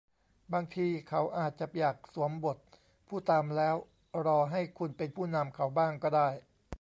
[0.53, 2.57] บางทีเขาอาจจะอยากสวมบท
[3.07, 3.75] ผู้ตามแล้ว
[4.25, 6.29] รอให้คุณเป็นผู้นำเขาบ้างก็ได้